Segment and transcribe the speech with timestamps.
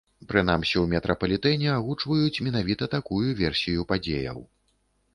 [0.29, 4.47] Прынамсі, у метрапалітэне агучваюць менавіта такую версію падзеяў.